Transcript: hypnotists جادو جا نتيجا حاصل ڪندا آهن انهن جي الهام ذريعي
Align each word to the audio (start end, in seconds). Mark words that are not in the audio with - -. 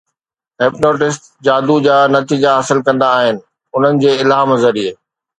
hypnotists 0.61 1.27
جادو 1.47 1.75
جا 1.87 1.97
نتيجا 2.13 2.53
حاصل 2.61 2.79
ڪندا 2.87 3.09
آهن 3.17 3.37
انهن 3.81 4.01
جي 4.05 4.15
الهام 4.25 4.55
ذريعي 4.65 4.95